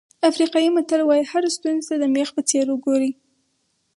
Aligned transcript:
افریقایي 0.29 0.69
متل 0.75 1.01
وایي 1.05 1.23
هرې 1.31 1.49
ستونزې 1.57 1.85
ته 1.89 1.95
د 1.99 2.03
مېخ 2.15 2.29
په 2.35 2.41
څېر 2.49 2.65
وګورئ. 2.69 3.11